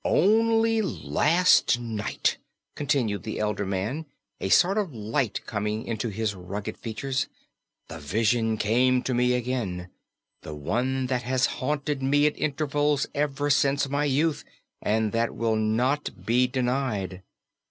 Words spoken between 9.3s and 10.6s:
again the